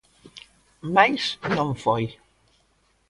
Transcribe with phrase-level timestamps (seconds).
[0.95, 1.23] Mais
[1.57, 2.03] non foi.